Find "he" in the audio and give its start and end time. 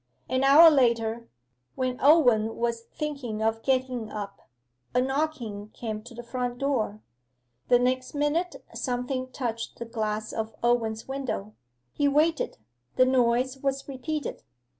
11.93-12.07